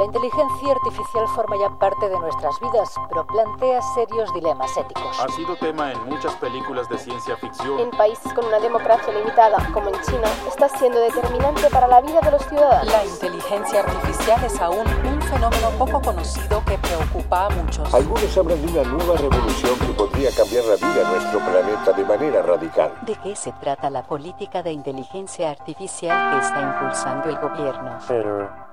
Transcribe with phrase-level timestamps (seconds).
[0.00, 5.20] La inteligencia artificial forma ya parte de nuestras vidas, pero plantea serios dilemas éticos.
[5.20, 7.78] Ha sido tema en muchas películas de ciencia ficción.
[7.78, 12.18] En países con una democracia limitada, como en China, está siendo determinante para la vida
[12.22, 12.90] de los ciudadanos.
[12.90, 17.92] La inteligencia artificial es aún un fenómeno poco conocido que preocupa a muchos.
[17.92, 22.04] Algunos hablan de una nueva revolución que podría cambiar la vida en nuestro planeta de
[22.06, 22.94] manera radical.
[23.02, 28.69] ¿De qué se trata la política de inteligencia artificial que está impulsando el gobierno?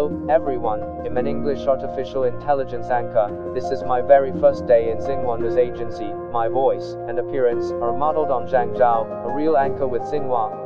[0.00, 0.80] Hello, everyone.
[1.04, 3.28] I'm an English artificial intelligence anchor.
[3.52, 6.10] This is my very first day in Xinhua's agency.
[6.32, 10.56] My voice and appearance are modeled on Zhang Zhao, a real anchor with Xinhua.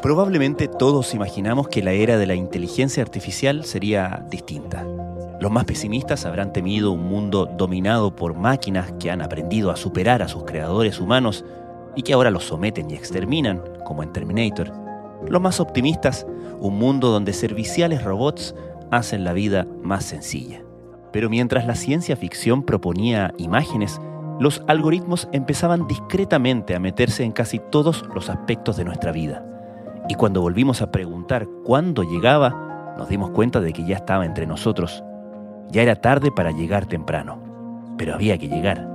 [0.00, 4.82] Probablemente todos imaginamos que la era de la inteligencia artificial sería distinta.
[5.40, 10.22] Los más pesimistas habrán temido un mundo dominado por máquinas que han aprendido a superar
[10.22, 11.44] a sus creadores humanos
[11.94, 14.83] y que ahora los someten y exterminan, como en Terminator.
[15.28, 16.26] Los más optimistas,
[16.60, 18.54] un mundo donde serviciales robots
[18.90, 20.62] hacen la vida más sencilla.
[21.12, 24.00] Pero mientras la ciencia ficción proponía imágenes,
[24.40, 29.44] los algoritmos empezaban discretamente a meterse en casi todos los aspectos de nuestra vida.
[30.08, 34.46] Y cuando volvimos a preguntar cuándo llegaba, nos dimos cuenta de que ya estaba entre
[34.46, 35.02] nosotros.
[35.70, 37.38] Ya era tarde para llegar temprano,
[37.96, 38.93] pero había que llegar.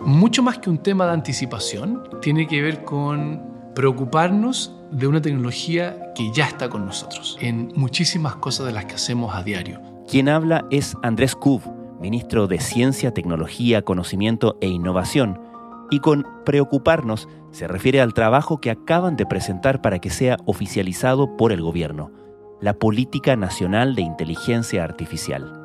[0.00, 3.42] Mucho más que un tema de anticipación, tiene que ver con
[3.74, 8.94] preocuparnos de una tecnología que ya está con nosotros en muchísimas cosas de las que
[8.94, 9.80] hacemos a diario.
[10.08, 11.62] Quien habla es Andrés Kuv,
[12.00, 15.40] ministro de Ciencia, Tecnología, Conocimiento e Innovación,
[15.90, 21.36] y con preocuparnos se refiere al trabajo que acaban de presentar para que sea oficializado
[21.36, 22.10] por el gobierno,
[22.60, 25.60] la Política Nacional de Inteligencia Artificial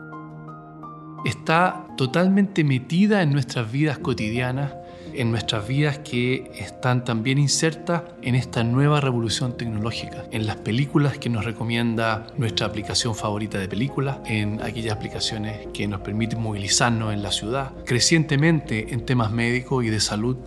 [1.26, 4.74] está totalmente metida en nuestras vidas cotidianas,
[5.14, 11.18] en nuestras vidas que están también insertas en esta nueva revolución tecnológica, en las películas
[11.18, 17.14] que nos recomienda nuestra aplicación favorita de películas, en aquellas aplicaciones que nos permiten movilizarnos
[17.14, 20.38] en la ciudad, crecientemente en temas médicos y de salud.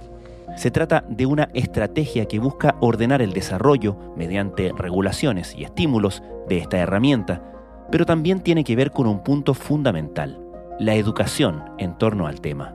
[0.56, 6.58] Se trata de una estrategia que busca ordenar el desarrollo mediante regulaciones y estímulos de
[6.58, 7.42] esta herramienta,
[7.90, 10.47] pero también tiene que ver con un punto fundamental,
[10.78, 12.74] la educación en torno al tema.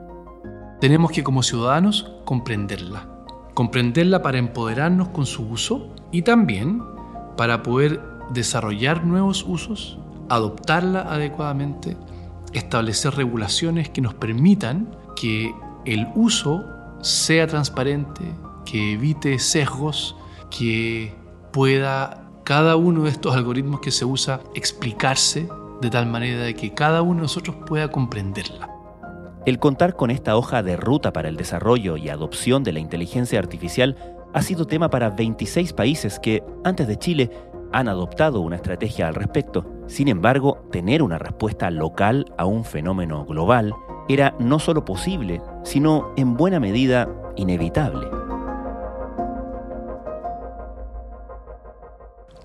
[0.80, 3.08] Tenemos que como ciudadanos comprenderla,
[3.54, 6.82] comprenderla para empoderarnos con su uso y también
[7.36, 8.00] para poder
[8.30, 9.98] desarrollar nuevos usos,
[10.28, 11.96] adoptarla adecuadamente,
[12.52, 15.54] establecer regulaciones que nos permitan que
[15.84, 16.64] el uso
[17.00, 18.24] sea transparente,
[18.64, 20.16] que evite sesgos,
[20.50, 21.14] que
[21.52, 25.48] pueda cada uno de estos algoritmos que se usa explicarse
[25.84, 28.70] de tal manera de que cada uno de nosotros pueda comprenderla.
[29.44, 33.38] El contar con esta hoja de ruta para el desarrollo y adopción de la inteligencia
[33.38, 33.94] artificial
[34.32, 37.30] ha sido tema para 26 países que, antes de Chile,
[37.70, 39.66] han adoptado una estrategia al respecto.
[39.86, 43.74] Sin embargo, tener una respuesta local a un fenómeno global
[44.08, 48.08] era no solo posible, sino en buena medida inevitable.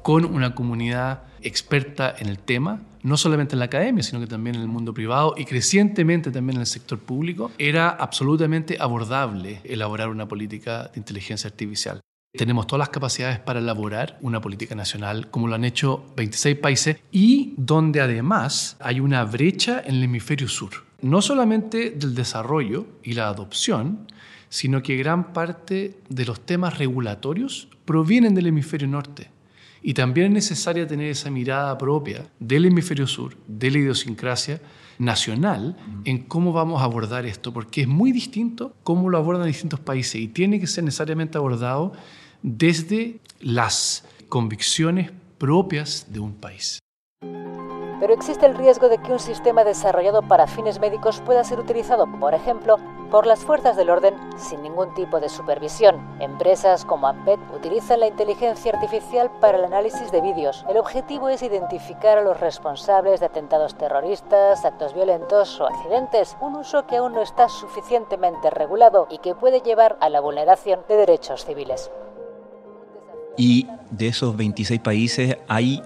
[0.01, 4.55] Con una comunidad experta en el tema, no solamente en la academia, sino que también
[4.55, 10.09] en el mundo privado y crecientemente también en el sector público, era absolutamente abordable elaborar
[10.09, 12.01] una política de inteligencia artificial.
[12.37, 16.97] Tenemos todas las capacidades para elaborar una política nacional, como lo han hecho 26 países,
[17.11, 20.69] y donde además hay una brecha en el hemisferio sur.
[21.01, 24.05] No solamente del desarrollo y la adopción,
[24.49, 29.31] sino que gran parte de los temas regulatorios provienen del hemisferio norte.
[29.81, 34.61] Y también es necesaria tener esa mirada propia del hemisferio sur, de la idiosincrasia
[34.97, 39.79] nacional, en cómo vamos a abordar esto, porque es muy distinto cómo lo abordan distintos
[39.79, 41.93] países y tiene que ser necesariamente abordado
[42.41, 46.79] desde las convicciones propias de un país
[47.99, 52.07] pero existe el riesgo de que un sistema desarrollado para fines médicos pueda ser utilizado,
[52.19, 52.77] por ejemplo,
[53.11, 55.99] por las fuerzas del orden sin ningún tipo de supervisión.
[56.19, 60.65] Empresas como Amped utilizan la inteligencia artificial para el análisis de vídeos.
[60.69, 66.55] El objetivo es identificar a los responsables de atentados terroristas, actos violentos o accidentes, un
[66.55, 70.97] uso que aún no está suficientemente regulado y que puede llevar a la vulneración de
[70.97, 71.91] derechos civiles.
[73.37, 75.81] Y de esos 26 países hay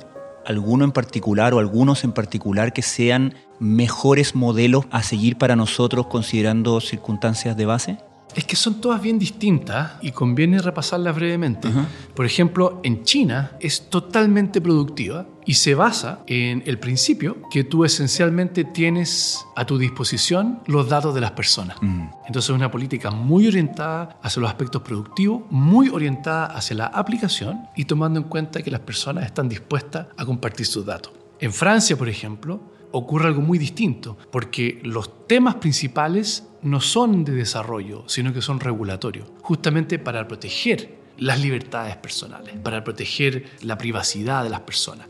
[0.46, 6.08] alguno en particular o algunos en particular que sean mejores modelos a seguir para nosotros
[6.08, 7.98] considerando circunstancias de base?
[8.36, 11.70] Es que son todas bien distintas y conviene repasarlas brevemente.
[12.16, 17.84] Por ejemplo, en China es totalmente productiva y se basa en el principio que tú
[17.86, 21.78] esencialmente tienes a tu disposición los datos de las personas.
[21.82, 27.68] Entonces es una política muy orientada hacia los aspectos productivos, muy orientada hacia la aplicación
[27.76, 31.14] y tomando en cuenta que las personas están dispuestas a compartir sus datos.
[31.40, 37.34] En Francia, por ejemplo, ocurre algo muy distinto, porque los temas principales no son de
[37.34, 44.44] desarrollo, sino que son regulatorios, justamente para proteger las libertades personales, para proteger la privacidad
[44.44, 45.08] de las personas.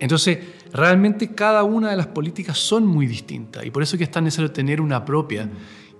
[0.00, 0.38] Entonces,
[0.72, 4.10] realmente cada una de las políticas son muy distintas y por eso es que es
[4.10, 5.48] tan necesario tener una propia.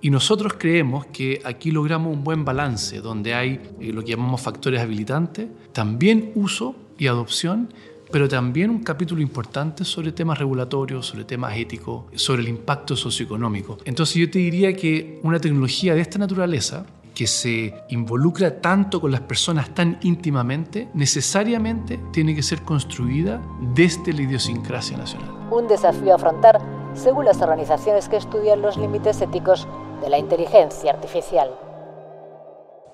[0.01, 4.41] Y nosotros creemos que aquí logramos un buen balance, donde hay eh, lo que llamamos
[4.41, 7.73] factores habilitantes, también uso y adopción,
[8.11, 13.77] pero también un capítulo importante sobre temas regulatorios, sobre temas éticos, sobre el impacto socioeconómico.
[13.85, 16.85] Entonces yo te diría que una tecnología de esta naturaleza
[17.15, 23.41] que se involucra tanto con las personas tan íntimamente, necesariamente tiene que ser construida
[23.73, 25.31] desde la idiosincrasia nacional.
[25.49, 26.59] Un desafío a afrontar
[26.93, 29.67] según las organizaciones que estudian los límites éticos
[30.01, 31.49] de la inteligencia artificial.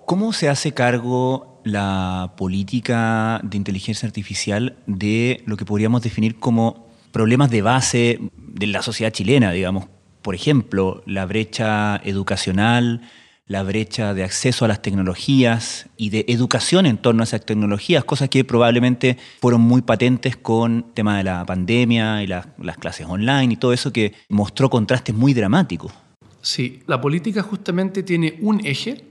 [0.06, 6.88] ¿Cómo se hace cargo la política de inteligencia artificial de lo que podríamos definir como
[7.12, 9.86] problemas de base de la sociedad chilena, digamos?
[10.22, 13.02] Por ejemplo, la brecha educacional,
[13.48, 18.06] la brecha de acceso a las tecnologías y de educación en torno a esas tecnologías,
[18.06, 23.08] cosas que probablemente fueron muy patentes con el tema de la pandemia y las clases
[23.08, 25.92] online y todo eso que mostró contrastes muy dramáticos.
[26.42, 29.04] Sí, la política justamente tiene un eje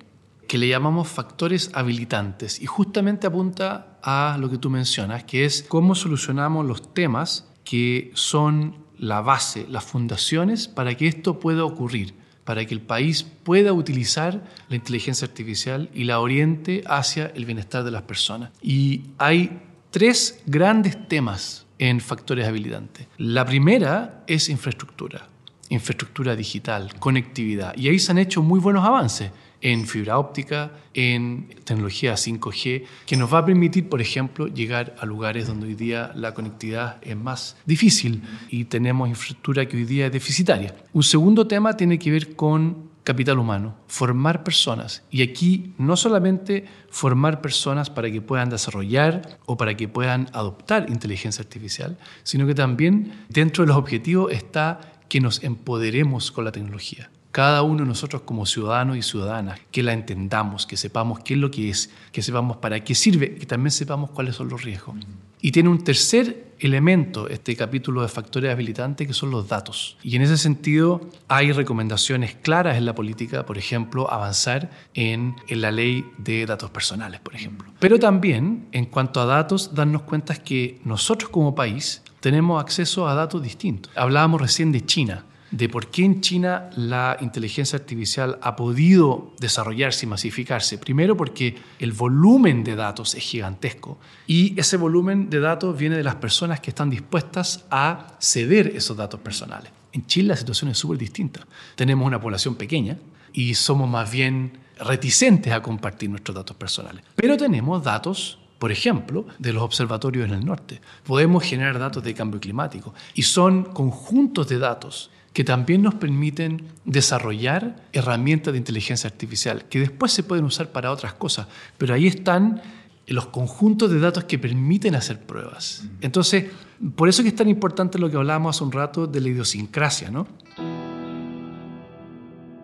[0.50, 5.62] que le llamamos factores habilitantes y justamente apunta a lo que tú mencionas, que es
[5.62, 12.14] cómo solucionamos los temas que son la base, las fundaciones para que esto pueda ocurrir,
[12.42, 17.84] para que el país pueda utilizar la inteligencia artificial y la oriente hacia el bienestar
[17.84, 18.50] de las personas.
[18.60, 19.62] Y hay
[19.92, 23.06] tres grandes temas en factores habilitantes.
[23.18, 25.28] La primera es infraestructura,
[25.68, 27.76] infraestructura digital, conectividad.
[27.76, 33.16] Y ahí se han hecho muy buenos avances en fibra óptica, en tecnología 5G, que
[33.16, 37.16] nos va a permitir, por ejemplo, llegar a lugares donde hoy día la conectividad es
[37.16, 40.74] más difícil y tenemos infraestructura que hoy día es deficitaria.
[40.92, 45.02] Un segundo tema tiene que ver con capital humano, formar personas.
[45.10, 50.88] Y aquí no solamente formar personas para que puedan desarrollar o para que puedan adoptar
[50.90, 56.52] inteligencia artificial, sino que también dentro de los objetivos está que nos empoderemos con la
[56.52, 61.34] tecnología cada uno de nosotros como ciudadanos y ciudadanas, que la entendamos, que sepamos qué
[61.34, 64.62] es lo que es, que sepamos para qué sirve, y también sepamos cuáles son los
[64.62, 64.96] riesgos.
[65.40, 69.96] Y tiene un tercer elemento este capítulo de factores habilitantes que son los datos.
[70.02, 75.60] Y en ese sentido hay recomendaciones claras en la política, por ejemplo, avanzar en, en
[75.62, 77.72] la ley de datos personales, por ejemplo.
[77.78, 83.14] Pero también, en cuanto a datos, darnos cuenta que nosotros como país tenemos acceso a
[83.14, 83.90] datos distintos.
[83.96, 90.06] Hablábamos recién de China de por qué en China la inteligencia artificial ha podido desarrollarse
[90.06, 90.78] y masificarse.
[90.78, 96.04] Primero porque el volumen de datos es gigantesco y ese volumen de datos viene de
[96.04, 99.72] las personas que están dispuestas a ceder esos datos personales.
[99.92, 101.46] En Chile la situación es súper distinta.
[101.74, 102.98] Tenemos una población pequeña
[103.32, 107.04] y somos más bien reticentes a compartir nuestros datos personales.
[107.16, 110.82] Pero tenemos datos por ejemplo, de los observatorios en el norte.
[111.04, 116.64] Podemos generar datos de cambio climático y son conjuntos de datos que también nos permiten
[116.84, 121.46] desarrollar herramientas de inteligencia artificial que después se pueden usar para otras cosas,
[121.78, 122.62] pero ahí están
[123.06, 125.84] los conjuntos de datos que permiten hacer pruebas.
[126.00, 126.50] Entonces,
[126.94, 129.28] por eso es que es tan importante lo que hablábamos hace un rato de la
[129.28, 130.26] idiosincrasia, ¿no?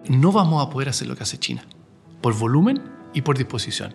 [0.09, 1.65] No vamos a poder hacer lo que hace China,
[2.21, 2.81] por volumen
[3.13, 3.95] y por disposición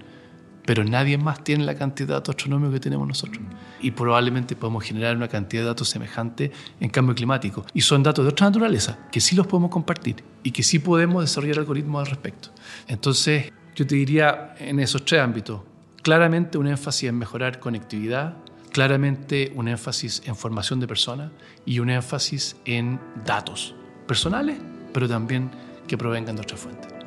[0.65, 3.43] pero nadie más tiene la cantidad de datos astronómicos que tenemos nosotros.
[3.81, 7.65] Y probablemente podemos generar una cantidad de datos semejante en cambio climático.
[7.73, 11.23] Y son datos de otra naturaleza que sí los podemos compartir y que sí podemos
[11.23, 12.49] desarrollar algoritmos al respecto.
[12.87, 15.61] Entonces, yo te diría en esos tres ámbitos,
[16.01, 18.37] claramente un énfasis en mejorar conectividad,
[18.71, 21.31] claramente un énfasis en formación de personas
[21.65, 23.75] y un énfasis en datos
[24.07, 24.57] personales,
[24.93, 25.51] pero también
[25.87, 27.00] que provengan de otras fuentes.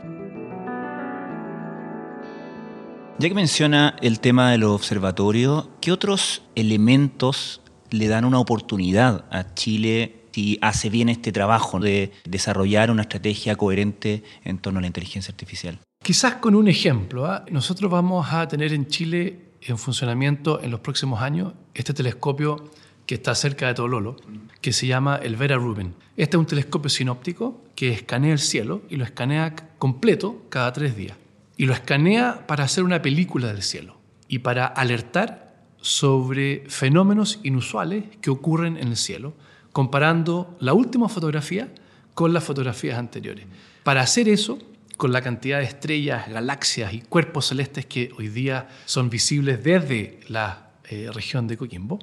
[3.16, 9.24] Ya que menciona el tema de los observatorios, ¿qué otros elementos le dan una oportunidad
[9.30, 14.80] a Chile si hace bien este trabajo de desarrollar una estrategia coherente en torno a
[14.80, 15.78] la inteligencia artificial?
[16.02, 17.44] Quizás con un ejemplo, ¿ah?
[17.52, 22.68] nosotros vamos a tener en Chile en funcionamiento en los próximos años este telescopio
[23.06, 24.16] que está cerca de Tololo,
[24.60, 25.94] que se llama el Vera Rubin.
[26.16, 30.96] Este es un telescopio sinóptico que escanea el cielo y lo escanea completo cada tres
[30.96, 31.16] días.
[31.56, 35.44] Y lo escanea para hacer una película del cielo y para alertar
[35.80, 39.34] sobre fenómenos inusuales que ocurren en el cielo,
[39.72, 41.72] comparando la última fotografía
[42.14, 43.46] con las fotografías anteriores.
[43.82, 44.58] Para hacer eso,
[44.96, 50.20] con la cantidad de estrellas, galaxias y cuerpos celestes que hoy día son visibles desde
[50.28, 51.98] la eh, región de Coquimbo,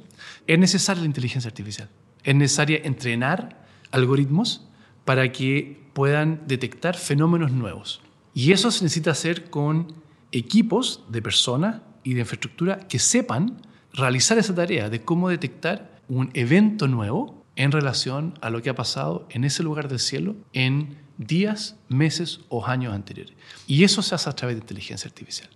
[0.48, 1.90] es necesaria la inteligencia artificial.
[2.24, 4.68] Es necesaria entrenar algoritmos
[5.06, 8.02] para que puedan detectar fenómenos nuevos.
[8.34, 9.94] Y eso se necesita hacer con
[10.32, 13.62] equipos de personas y de infraestructura que sepan
[13.94, 18.76] realizar esa tarea de cómo detectar un evento nuevo en relación a lo que ha
[18.76, 23.34] pasado en ese lugar del cielo en días, meses o años anteriores.
[23.68, 25.50] Y eso se hace a través de inteligencia artificial.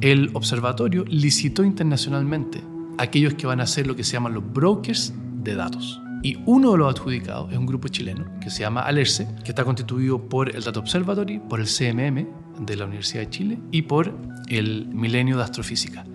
[0.00, 2.62] El observatorio licitó internacionalmente
[2.98, 6.00] a aquellos que van a ser lo que se llaman los brokers de datos.
[6.24, 9.62] Y uno de los adjudicados es un grupo chileno que se llama Alerce, que está
[9.62, 14.16] constituido por el Data Observatory, por el CMM de la Universidad de Chile y por
[14.48, 16.06] el Milenio de Astrofísica.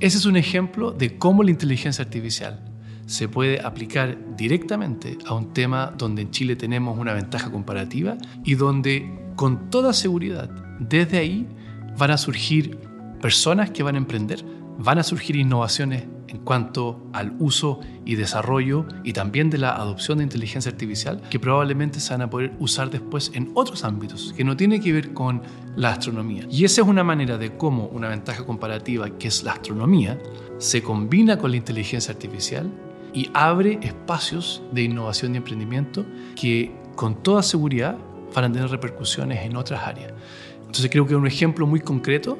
[0.00, 2.62] Ese es un ejemplo de cómo la inteligencia artificial
[3.06, 8.56] se puede aplicar directamente a un tema donde en Chile tenemos una ventaja comparativa y
[8.56, 11.48] donde con toda seguridad desde ahí
[11.96, 12.76] van a surgir
[13.22, 14.44] personas que van a emprender,
[14.78, 20.18] van a surgir innovaciones en cuanto al uso y desarrollo y también de la adopción
[20.18, 24.44] de inteligencia artificial que probablemente se van a poder usar después en otros ámbitos que
[24.44, 25.42] no tiene que ver con
[25.76, 26.46] la astronomía.
[26.50, 30.18] Y esa es una manera de cómo una ventaja comparativa que es la astronomía
[30.58, 32.70] se combina con la inteligencia artificial
[33.12, 36.04] y abre espacios de innovación y emprendimiento
[36.34, 37.96] que con toda seguridad
[38.34, 40.12] van a tener repercusiones en otras áreas.
[40.60, 42.36] Entonces creo que un ejemplo muy concreto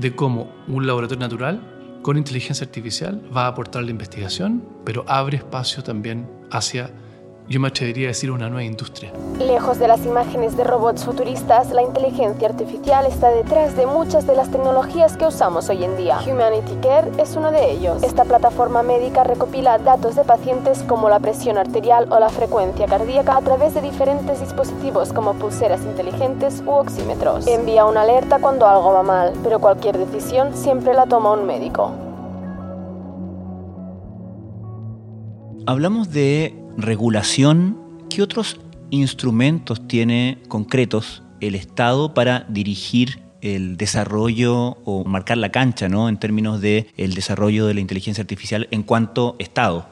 [0.00, 1.60] de cómo un laboratorio natural
[2.02, 6.90] con inteligencia artificial va a aportar la investigación, pero abre espacio también hacia
[7.50, 9.12] yo me atrevería a decir una nueva industria.
[9.40, 14.36] Lejos de las imágenes de robots futuristas, la inteligencia artificial está detrás de muchas de
[14.36, 16.20] las tecnologías que usamos hoy en día.
[16.24, 18.04] Humanity Care es uno de ellos.
[18.04, 23.36] Esta plataforma médica recopila datos de pacientes como la presión arterial o la frecuencia cardíaca
[23.36, 27.48] a través de diferentes dispositivos como pulseras inteligentes u oxímetros.
[27.48, 31.90] Envía una alerta cuando algo va mal, pero cualquier decisión siempre la toma un médico.
[35.66, 38.60] Hablamos de regulación, ¿qué otros
[38.90, 46.08] instrumentos tiene concretos el Estado para dirigir el desarrollo o marcar la cancha ¿no?
[46.08, 49.88] en términos del el desarrollo de la inteligencia artificial en cuanto Estado?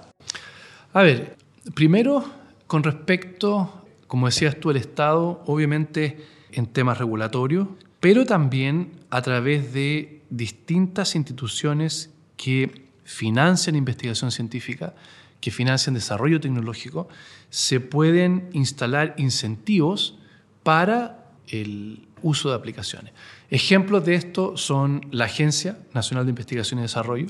[0.92, 1.36] A ver,
[1.74, 2.24] primero,
[2.66, 7.68] con respecto, como decías tú, el Estado, obviamente en temas regulatorios,
[8.00, 14.94] pero también a través de distintas instituciones que financian investigación científica
[15.40, 17.08] que financian desarrollo tecnológico,
[17.50, 20.18] se pueden instalar incentivos
[20.62, 23.12] para el uso de aplicaciones.
[23.50, 27.28] Ejemplos de esto son la Agencia Nacional de Investigación y Desarrollo,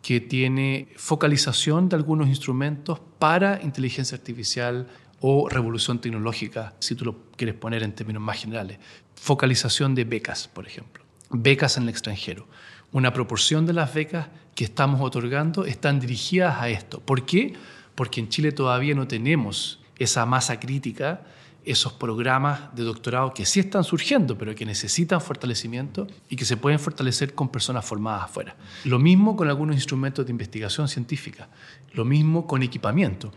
[0.00, 4.88] que tiene focalización de algunos instrumentos para inteligencia artificial
[5.20, 8.78] o revolución tecnológica, si tú lo quieres poner en términos más generales.
[9.14, 11.04] Focalización de becas, por ejemplo.
[11.30, 12.48] Becas en el extranjero
[12.92, 17.00] una proporción de las becas que estamos otorgando están dirigidas a esto.
[17.00, 17.54] ¿Por qué?
[17.94, 21.22] Porque en Chile todavía no tenemos esa masa crítica,
[21.64, 26.56] esos programas de doctorado que sí están surgiendo, pero que necesitan fortalecimiento y que se
[26.56, 28.56] pueden fortalecer con personas formadas afuera.
[28.84, 31.48] Lo mismo con algunos instrumentos de investigación científica,
[31.92, 33.32] lo mismo con equipamiento.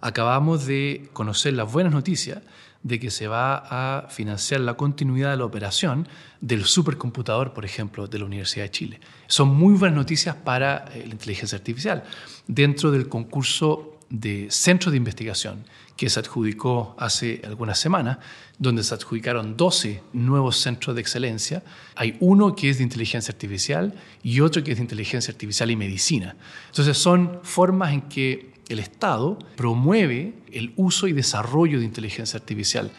[0.00, 2.42] Acabamos de conocer las buenas noticias
[2.82, 6.08] de que se va a financiar la continuidad de la operación
[6.40, 9.00] del supercomputador, por ejemplo, de la Universidad de Chile.
[9.26, 12.04] Son muy buenas noticias para eh, la inteligencia artificial.
[12.46, 15.64] Dentro del concurso de centros de investigación
[15.96, 18.18] que se adjudicó hace algunas semanas,
[18.58, 21.62] donde se adjudicaron 12 nuevos centros de excelencia,
[21.94, 25.76] hay uno que es de inteligencia artificial y otro que es de inteligencia artificial y
[25.76, 26.36] medicina.
[26.68, 32.90] Entonces son formas en que el Estado promueve el uso y desarrollo de inteligencia artificial.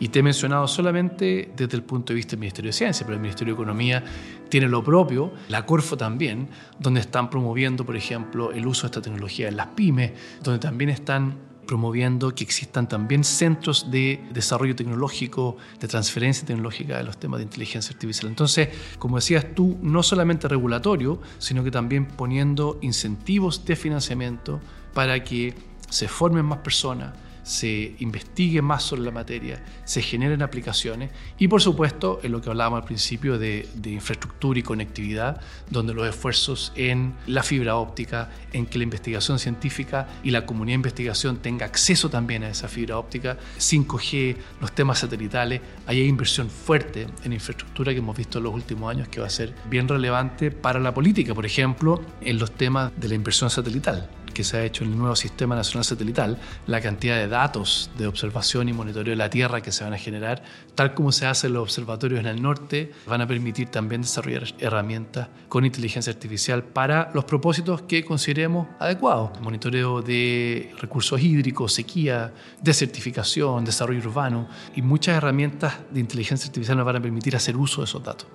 [0.00, 3.16] Y te he mencionado solamente desde el punto de vista del Ministerio de Ciencia, pero
[3.16, 4.02] el Ministerio de Economía
[4.48, 6.48] tiene lo propio, la Corfo también,
[6.78, 10.12] donde están promoviendo, por ejemplo, el uso de esta tecnología en las pymes,
[10.42, 17.04] donde también están promoviendo que existan también centros de desarrollo tecnológico, de transferencia tecnológica de
[17.04, 18.28] los temas de inteligencia artificial.
[18.28, 24.58] Entonces, como decías tú, no solamente regulatorio, sino que también poniendo incentivos de financiamiento
[24.94, 25.54] para que
[25.88, 27.12] se formen más personas,
[27.42, 32.50] se investigue más sobre la materia, se generen aplicaciones y por supuesto en lo que
[32.50, 38.66] hablábamos al principio de, infraestructura y conectividad, donde los esfuerzos en la fibra óptica, en
[38.66, 42.98] que la investigación científica y la comunidad de investigación tenga acceso también a esa fibra
[42.98, 48.44] óptica, 5G, los temas satelitales, ahí hay inversión fuerte en infraestructura que hemos visto en
[48.44, 52.38] los últimos años que va a ser bien relevante para la política, por ejemplo, en
[52.38, 55.84] los temas de la inversión satelital que se ha hecho en el nuevo Sistema Nacional
[55.84, 59.92] Satelital, la cantidad de datos de observación y monitoreo de la Tierra que se van
[59.92, 60.42] a generar,
[60.74, 64.44] tal como se hace en los observatorios en el norte, van a permitir también desarrollar
[64.58, 69.40] herramientas con inteligencia artificial para los propósitos que consideremos adecuados.
[69.40, 72.32] Monitoreo de recursos hídricos, sequía,
[72.62, 77.80] desertificación, desarrollo urbano y muchas herramientas de inteligencia artificial nos van a permitir hacer uso
[77.80, 78.26] de esos datos.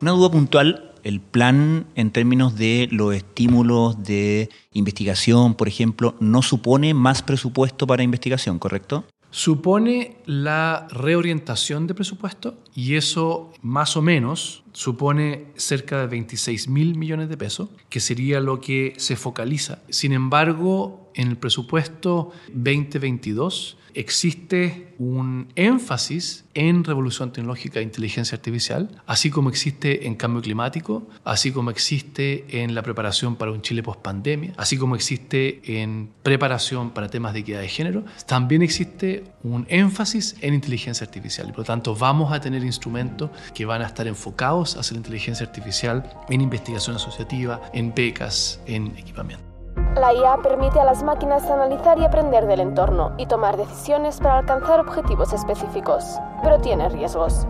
[0.00, 6.42] Una duda puntual, el plan en términos de los estímulos de investigación, por ejemplo, no
[6.42, 9.04] supone más presupuesto para investigación, ¿correcto?
[9.32, 16.96] Supone la reorientación de presupuesto y eso más o menos supone cerca de 26 mil
[16.96, 19.82] millones de pesos, que sería lo que se focaliza.
[19.88, 29.02] Sin embargo, en el presupuesto 2022 existe un énfasis en revolución tecnológica e inteligencia artificial,
[29.06, 33.82] así como existe en cambio climático, así como existe en la preparación para un Chile
[33.82, 39.24] post pandemia, así como existe en preparación para temas de equidad de género, también existe
[39.42, 43.82] un énfasis en inteligencia artificial y por lo tanto vamos a tener instrumentos que van
[43.82, 49.49] a estar enfocados hacia la inteligencia artificial en investigación asociativa, en becas, en equipamiento.
[49.96, 54.38] La IA permite a las máquinas analizar y aprender del entorno y tomar decisiones para
[54.38, 56.04] alcanzar objetivos específicos,
[56.44, 57.44] pero tiene riesgos.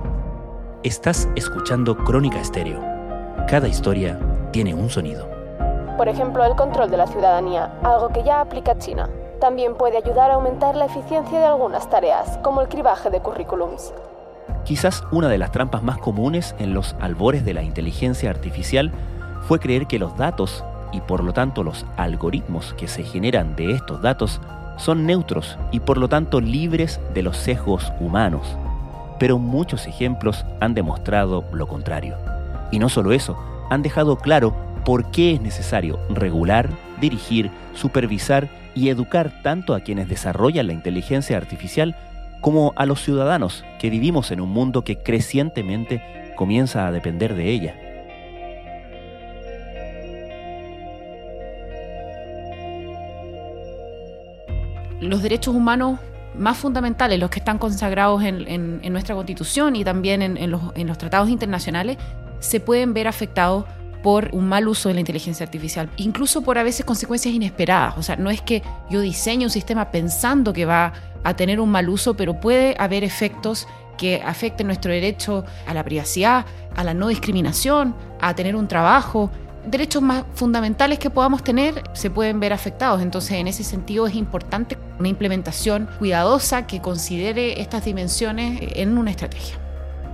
[0.83, 2.81] Estás escuchando Crónica Estéreo.
[3.47, 4.19] Cada historia
[4.53, 5.29] tiene un sonido.
[5.99, 9.11] Por ejemplo, el control de la ciudadanía, algo que ya aplica China.
[9.39, 13.93] También puede ayudar a aumentar la eficiencia de algunas tareas, como el cribaje de currículums.
[14.65, 18.93] Quizás una de las trampas más comunes en los albores de la inteligencia artificial
[19.43, 23.73] fue creer que los datos y por lo tanto los algoritmos que se generan de
[23.73, 24.41] estos datos
[24.77, 28.57] son neutros y por lo tanto libres de los sesgos humanos.
[29.19, 32.17] Pero muchos ejemplos han demostrado lo contrario.
[32.71, 33.39] Y no solo eso,
[33.69, 40.09] han dejado claro por qué es necesario regular, dirigir, supervisar y educar tanto a quienes
[40.09, 41.97] desarrollan la inteligencia artificial
[42.41, 46.03] como a los ciudadanos que vivimos en un mundo que crecientemente
[46.37, 47.90] comienza a depender de ella.
[55.01, 55.99] Los derechos humanos
[56.37, 60.99] más fundamentales, los que están consagrados en, nuestra constitución y también en, los, en los
[60.99, 61.97] tratados internacionales,
[62.39, 63.65] se pueden ver afectados
[64.03, 67.99] por un mal uso de la inteligencia artificial, incluso por a veces consecuencias inesperadas.
[67.99, 71.71] O sea, no es que yo diseñe un sistema pensando que va a tener un
[71.71, 73.67] mal uso, pero puede haber efectos
[73.99, 79.31] que afecten nuestro derecho a la privacidad, a la no discriminación, a tener un trabajo,
[79.67, 83.03] derechos más fundamentales que podamos tener se pueden ver afectados.
[83.03, 89.11] Entonces, en ese sentido es importante una implementación cuidadosa que considere estas dimensiones en una
[89.11, 89.57] estrategia.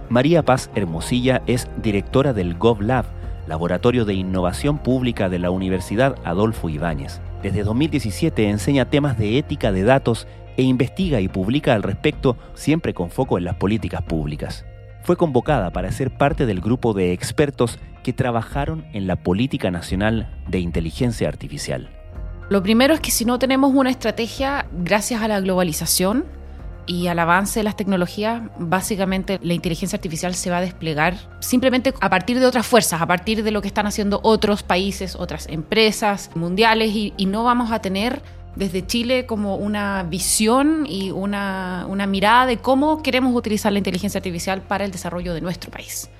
[0.08, 3.06] María Paz Hermosilla es directora del GovLab,
[3.46, 7.20] Laboratorio de Innovación Pública de la Universidad Adolfo Ibáñez.
[7.42, 12.94] Desde 2017 enseña temas de ética de datos e investiga y publica al respecto siempre
[12.94, 14.64] con foco en las políticas públicas
[15.06, 20.36] fue convocada para ser parte del grupo de expertos que trabajaron en la Política Nacional
[20.48, 21.88] de Inteligencia Artificial.
[22.50, 26.24] Lo primero es que si no tenemos una estrategia, gracias a la globalización
[26.86, 31.94] y al avance de las tecnologías, básicamente la inteligencia artificial se va a desplegar simplemente
[32.00, 35.46] a partir de otras fuerzas, a partir de lo que están haciendo otros países, otras
[35.48, 38.22] empresas mundiales, y, y no vamos a tener
[38.56, 44.62] desde Chile como una visión y una, mirada de cómo queremos utilizar la inteligencia artificial
[44.62, 46.10] para el desarrollo de nuestro país.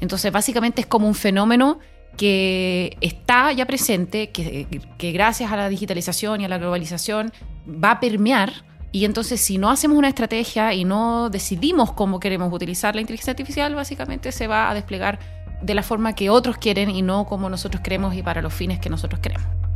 [0.00, 1.78] Entonces, básicamente es como un fenómeno
[2.16, 4.66] que está ya presente, que,
[4.98, 7.32] que, gracias a la digitalización y a la globalización
[7.66, 8.52] va a permear.
[8.90, 13.32] Y entonces si no hacemos una estrategia y no decidimos cómo queremos utilizar la inteligencia
[13.32, 15.18] artificial, básicamente se va a desplegar
[15.62, 18.78] de la forma que otros quieren y no como nosotros queremos y para los fines
[18.78, 19.67] que nosotros queremos.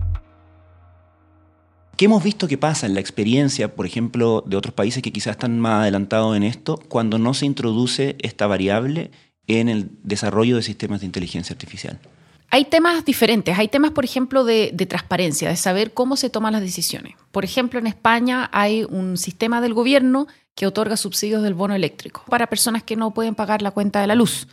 [2.03, 5.37] ¿Qué hemos visto que pasa en la experiencia, por ejemplo, de otros países que quizás
[5.37, 9.13] están más adelantados en esto, cuando no se introduce esta variable
[9.47, 12.01] en el desarrollo de sistemas de inteligencia artificial?
[12.51, 13.57] Hay temas diferentes.
[13.57, 17.15] Hay temas, por ejemplo, de, de, transparencia, de saber cómo se toman las decisiones.
[17.31, 22.25] Por ejemplo, en España hay un sistema del gobierno que otorga subsidios del bono eléctrico
[22.29, 24.49] para personas que no pueden pagar la cuenta de la luz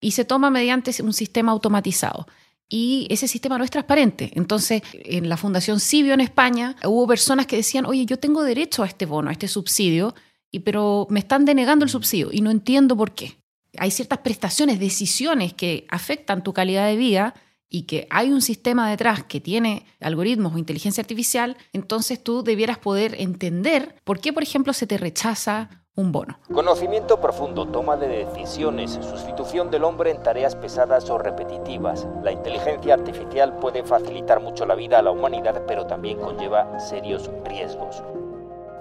[0.00, 2.28] y se toma mediante un sistema automatizado.
[2.72, 4.30] Y ese sistema no es transparente.
[4.34, 8.82] Entonces, en la Fundación Cibio en España hubo personas que decían, oye, yo tengo derecho
[8.82, 10.14] a este bono, a este subsidio,
[10.50, 13.36] y, pero me están denegando el subsidio y no entiendo por qué.
[13.76, 17.34] Hay ciertas prestaciones, decisiones que afectan tu calidad de vida
[17.68, 22.78] y que hay un sistema detrás que tiene algoritmos o inteligencia artificial, entonces tú debieras
[22.78, 26.38] poder entender por qué, por ejemplo, se te rechaza un bono.
[26.52, 32.06] Conocimiento profundo, toma de decisiones, sustitución del hombre en tareas pesadas o repetitivas.
[32.22, 37.30] La inteligencia artificial puede facilitar mucho la vida a la humanidad, pero también conlleva serios
[37.44, 38.02] riesgos.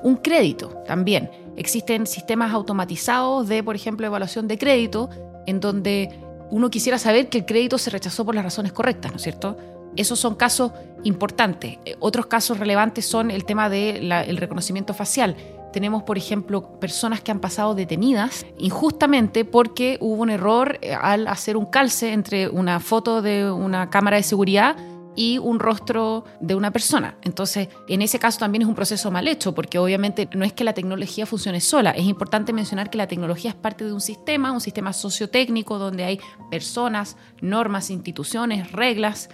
[0.03, 1.29] Un crédito también.
[1.57, 5.09] Existen sistemas automatizados de, por ejemplo, evaluación de crédito,
[5.45, 6.17] en donde
[6.49, 9.57] uno quisiera saber que el crédito se rechazó por las razones correctas, ¿no es cierto?
[9.97, 10.71] Esos son casos
[11.03, 11.77] importantes.
[11.83, 15.35] Eh, otros casos relevantes son el tema del reconocimiento facial.
[15.71, 21.27] Tenemos, por ejemplo, personas que han pasado detenidas injustamente porque hubo un error eh, al
[21.27, 24.75] hacer un calce entre una foto de una cámara de seguridad
[25.15, 27.17] y un rostro de una persona.
[27.21, 30.63] Entonces, en ese caso también es un proceso mal hecho, porque obviamente no es que
[30.63, 31.91] la tecnología funcione sola.
[31.91, 36.05] Es importante mencionar que la tecnología es parte de un sistema, un sistema sociotécnico donde
[36.05, 39.29] hay personas, normas, instituciones, reglas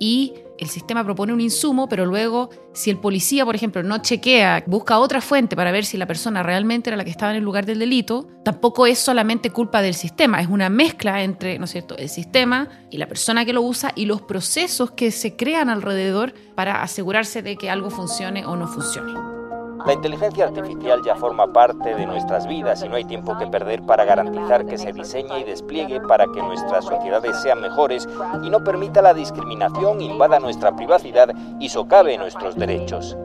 [0.00, 4.64] y el sistema propone un insumo, pero luego si el policía, por ejemplo, no chequea,
[4.66, 7.44] busca otra fuente para ver si la persona realmente era la que estaba en el
[7.44, 11.70] lugar del delito, tampoco es solamente culpa del sistema, es una mezcla entre, ¿no es
[11.70, 15.70] cierto?, el sistema y la persona que lo usa y los procesos que se crean
[15.70, 19.37] alrededor para asegurarse de que algo funcione o no funcione.
[19.86, 23.82] La inteligencia artificial ya forma parte de nuestras vidas y no hay tiempo que perder
[23.82, 28.08] para garantizar que se diseñe y despliegue para que nuestras sociedades sean mejores
[28.42, 33.16] y no permita la discriminación, invada nuestra privacidad y socave nuestros derechos.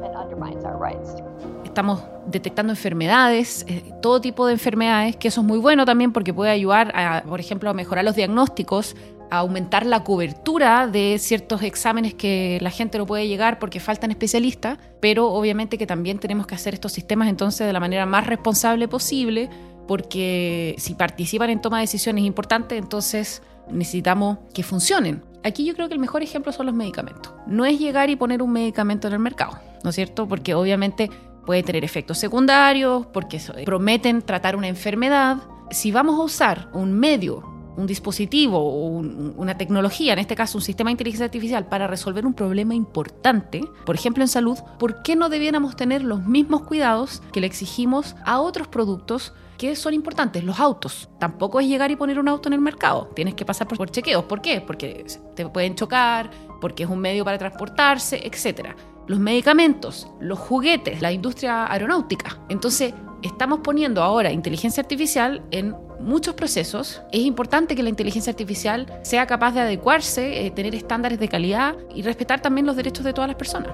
[1.63, 6.34] Estamos detectando enfermedades, eh, todo tipo de enfermedades, que eso es muy bueno también porque
[6.34, 8.96] puede ayudar, a, por ejemplo, a mejorar los diagnósticos,
[9.39, 14.78] aumentar la cobertura de ciertos exámenes que la gente no puede llegar porque faltan especialistas,
[15.00, 18.88] pero obviamente que también tenemos que hacer estos sistemas entonces de la manera más responsable
[18.88, 19.50] posible,
[19.88, 25.24] porque si participan en toma de decisiones importantes, entonces necesitamos que funcionen.
[25.43, 27.34] Aquí yo creo que el mejor ejemplo son los medicamentos.
[27.48, 30.28] No es llegar y poner un medicamento en el mercado, ¿no es cierto?
[30.28, 31.10] Porque obviamente
[31.46, 35.38] puede tener efectos secundarios, porque prometen tratar una enfermedad.
[35.72, 40.64] Si vamos a usar un medio un dispositivo o una tecnología, en este caso un
[40.64, 45.16] sistema de inteligencia artificial, para resolver un problema importante, por ejemplo en salud, ¿por qué
[45.16, 50.44] no debiéramos tener los mismos cuidados que le exigimos a otros productos que son importantes?
[50.44, 51.10] Los autos.
[51.20, 53.10] Tampoco es llegar y poner un auto en el mercado.
[53.16, 54.26] Tienes que pasar por chequeos.
[54.26, 54.62] ¿Por qué?
[54.62, 55.06] Porque
[55.36, 58.70] te pueden chocar, porque es un medio para transportarse, etc.
[59.08, 62.40] Los medicamentos, los juguetes, la industria aeronáutica.
[62.50, 67.02] Entonces, estamos poniendo ahora inteligencia artificial en muchos procesos.
[67.12, 71.76] Es importante que la inteligencia artificial sea capaz de adecuarse, eh, tener estándares de calidad
[71.94, 73.74] y respetar también los derechos de todas las personas.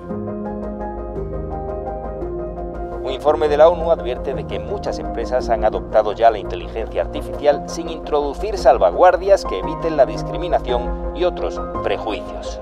[3.03, 7.01] Un informe de la ONU advierte de que muchas empresas han adoptado ya la inteligencia
[7.01, 12.61] artificial sin introducir salvaguardias que eviten la discriminación y otros prejuicios.